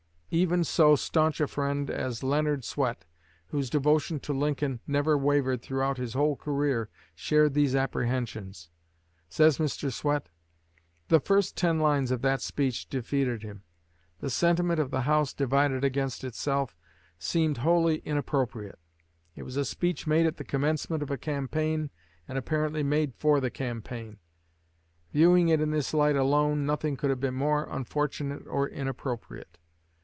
[0.33, 3.03] Even so stanch a friend as Leonard Swett,
[3.47, 8.69] whose devotion to Lincoln never wavered throughout his whole career, shared these apprehensions.
[9.27, 9.91] Says Mr.
[9.91, 10.29] Swett:
[11.09, 13.63] "The first ten lines of that speech defeated him.
[14.21, 16.77] The sentiment of the 'house divided against itself'
[17.19, 18.79] seemed wholly inappropriate.
[19.35, 21.89] It was a speech made at the commencement of a campaign,
[22.25, 24.15] and apparently made for the campaign.
[25.11, 29.57] Viewing it in this light alone, nothing could have been more unfortunate or inappropriate.